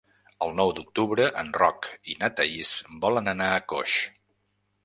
El 0.45 0.53
nou 0.59 0.71
d'octubre 0.79 1.27
en 1.43 1.51
Roc 1.59 1.87
i 2.13 2.17
na 2.23 2.31
Thaís 2.39 2.75
volen 3.07 3.33
anar 3.37 3.55
a 3.55 3.61
Coix. 3.75 4.01